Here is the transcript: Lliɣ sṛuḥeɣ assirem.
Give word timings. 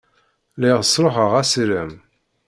Lliɣ 0.55 0.79
sṛuḥeɣ 0.85 1.31
assirem. 1.41 1.91